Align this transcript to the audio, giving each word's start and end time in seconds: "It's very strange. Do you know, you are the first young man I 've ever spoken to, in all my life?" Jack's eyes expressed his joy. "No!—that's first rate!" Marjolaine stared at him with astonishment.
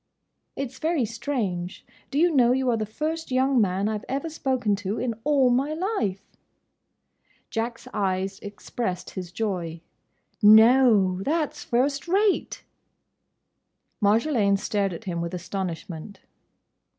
"It's 0.55 0.79
very 0.79 1.05
strange. 1.05 1.85
Do 2.09 2.17
you 2.17 2.31
know, 2.35 2.53
you 2.53 2.71
are 2.71 2.75
the 2.75 2.87
first 2.87 3.29
young 3.29 3.61
man 3.61 3.87
I 3.87 3.99
've 3.99 4.05
ever 4.09 4.29
spoken 4.31 4.75
to, 4.77 4.97
in 4.97 5.13
all 5.23 5.51
my 5.51 5.75
life?" 5.75 6.23
Jack's 7.51 7.87
eyes 7.93 8.39
expressed 8.39 9.11
his 9.11 9.31
joy. 9.31 9.79
"No!—that's 10.41 11.63
first 11.65 12.07
rate!" 12.07 12.63
Marjolaine 14.01 14.57
stared 14.57 14.91
at 14.91 15.03
him 15.03 15.21
with 15.21 15.35
astonishment. 15.35 16.21